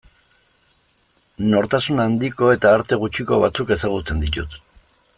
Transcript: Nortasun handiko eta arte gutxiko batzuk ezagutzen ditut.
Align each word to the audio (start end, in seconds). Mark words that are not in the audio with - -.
Nortasun 1.51 2.01
handiko 2.05 2.51
eta 2.57 2.73
arte 2.79 3.01
gutxiko 3.05 3.41
batzuk 3.47 3.75
ezagutzen 3.77 4.27
ditut. 4.29 4.61